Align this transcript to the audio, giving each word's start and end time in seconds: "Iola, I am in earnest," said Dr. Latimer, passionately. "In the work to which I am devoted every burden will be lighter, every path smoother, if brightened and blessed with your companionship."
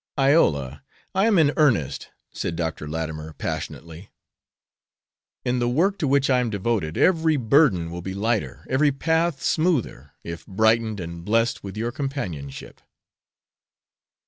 "Iola, 0.17 0.81
I 1.13 1.27
am 1.27 1.37
in 1.37 1.53
earnest," 1.57 2.09
said 2.33 2.55
Dr. 2.55 2.87
Latimer, 2.87 3.33
passionately. 3.33 4.09
"In 5.45 5.59
the 5.59 5.69
work 5.69 5.99
to 5.99 6.07
which 6.07 6.27
I 6.27 6.39
am 6.39 6.49
devoted 6.49 6.97
every 6.97 7.35
burden 7.37 7.91
will 7.91 8.01
be 8.01 8.15
lighter, 8.15 8.65
every 8.67 8.91
path 8.91 9.43
smoother, 9.43 10.13
if 10.23 10.43
brightened 10.47 10.99
and 10.99 11.23
blessed 11.23 11.63
with 11.63 11.77
your 11.77 11.91
companionship." 11.91 12.81